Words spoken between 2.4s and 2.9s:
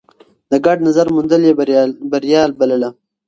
بلله.